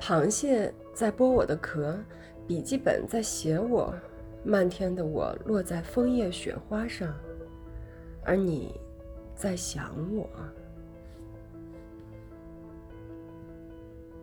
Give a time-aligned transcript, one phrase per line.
[0.00, 1.98] 螃蟹在剥我的壳
[2.46, 3.94] 笔记本在写我
[4.44, 7.14] 漫天的我落在枫叶雪花上。
[8.24, 8.78] 而你
[9.34, 10.28] 在想我。